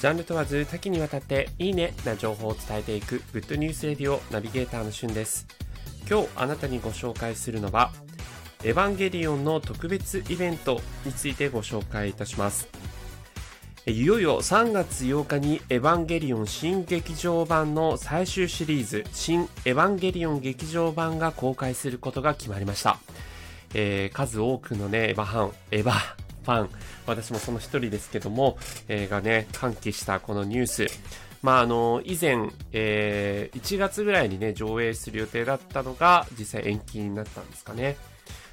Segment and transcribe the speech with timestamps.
[0.00, 5.46] ジャンル問わず多岐にわたっていいねな情報を伝えていくグッドニュースレディオナビゲーターのしゅんです。
[6.08, 7.92] 今日あなたにご紹介するのは
[8.64, 12.66] エヴァンゲリオンの特別イベントについてご紹介いたします。
[13.84, 22.98] いよいよ3月8日にエヴァンゲリオン新劇場版の最終シリーズ新エヴァンゲリオン劇場版が公開することが決まりました。
[23.74, 26.70] えー、数多くのね、エヴァハン、エヴァァン、
[27.06, 30.86] 私もその一人ですけども、えー、がね、歓喜したこのニュース。
[31.42, 37.96] まあ、あの、以前、えー、1月ぐらいにね、上映する予定だったのが、実際延期になったんですかね。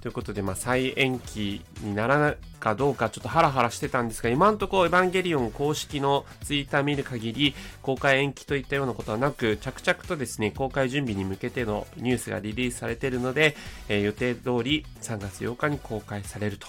[0.00, 13.54] ということで、まあ、再延期にならないかどうかちょっとハラハラしてたんですが、今んところエヴァンゲリオン公式のツイッター見る限り、公開延期といったようなことはなく、着々とですね、公開準備に向けてのニュースがリリースされているので、
[13.90, 16.66] えー、予定通り3月8日に公開されると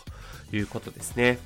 [0.55, 1.39] いうことですね。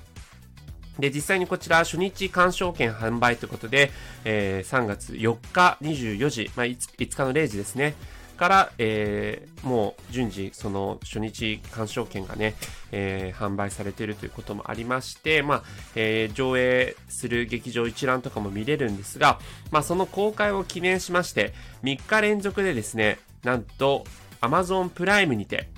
[0.99, 3.91] で、実際にこちら初日鑑賞券販売ということで、
[4.23, 7.95] えー、3月4日24時、まあ5、5日の0時ですね。
[8.35, 12.55] から、えー、もう順次、その初日鑑賞券がね、
[12.91, 15.63] えー、販売されているということもありまして、まあ、
[15.95, 19.39] えー、上映する劇場一覧とかも見れるんですが、
[19.71, 24.05] まあ、その公開を記念しまして、3日連続でですね、なんと、
[24.41, 25.69] Amazon プライムにて、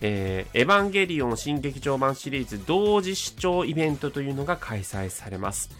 [0.00, 5.70] えー、エヴァンゲリオン新劇場版シリーズ同時視聴イベントというのが開催されます。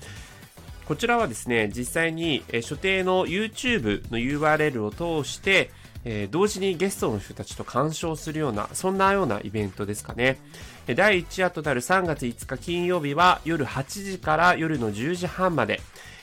[0.87, 4.91] こちらはですね、実際に、えー、所定の YouTube の URL を
[5.23, 5.71] 通して、
[6.05, 10.39] えー、同時にゲストの人たちと鑑賞するような、そんなようなイベントですかね。
[10.87, 15.81] 第1夜となる3月5日金曜日は夜8時から夜の10時半まで、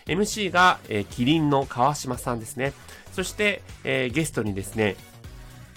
[0.07, 2.73] MC が、えー、キリンの川島さんですね。
[3.11, 4.95] そして、えー、ゲストにですね、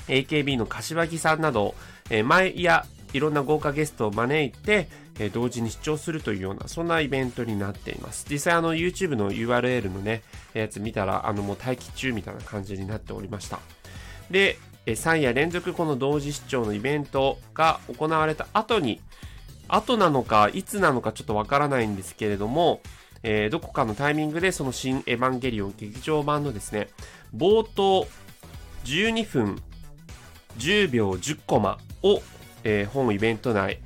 [0.08, 1.74] AKB の柏木さんなど、
[2.10, 8.26] えー、毎夜いろんな豪華ゲストを招いて、えー、同時に視聴するというような、そんなイベントになっています。
[8.30, 10.22] 実際あの YouTube の URL のね、
[10.54, 13.60] やつ見たら、あのもう待機中みたいな感じになっておりました。
[14.30, 19.00] で、3夜連続この同時視聴のイベントが行われた後に、
[19.68, 22.80] 後なのか、いつなのかちょっとわからないんですけれども、
[23.22, 26.88] えー、どこかのタイミングでその新エヴァンゲリオン劇場版のですね、
[27.36, 28.06] 冒頭
[28.84, 29.62] 12分
[30.58, 32.20] 10秒10コマを、
[32.64, 33.80] えー、本イベント内、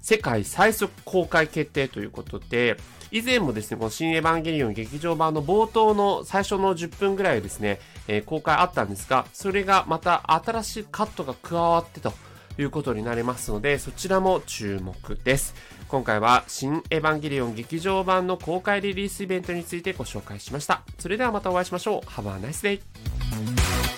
[0.00, 2.76] 世界最速公開決定ということで、
[3.12, 12.12] 以前もですね、この新エヴァンゲリオン劇場版の冒頭の最初の10分ぐらいですね、えー、公開あったんですが、それがまた新しいカットが加わってと
[12.58, 15.54] いうことになりますので、そちらも注目です。
[15.88, 20.82] 今回は新エヴァンゲリオン劇場版の公開リリースイベントについてご紹介しました。
[20.98, 22.00] それではまたお会いしましょう。
[22.08, 23.89] Have a nice day!